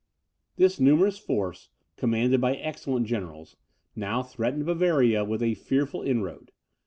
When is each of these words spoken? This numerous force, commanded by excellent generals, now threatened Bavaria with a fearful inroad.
This 0.55 0.79
numerous 0.79 1.19
force, 1.19 1.69
commanded 1.95 2.41
by 2.41 2.55
excellent 2.55 3.05
generals, 3.05 3.55
now 3.95 4.23
threatened 4.23 4.65
Bavaria 4.65 5.23
with 5.23 5.43
a 5.43 5.53
fearful 5.53 6.01
inroad. 6.01 6.51